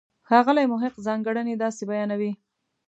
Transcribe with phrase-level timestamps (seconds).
[0.27, 2.31] ښاغلی محق ځانګړنې داسې بیانوي.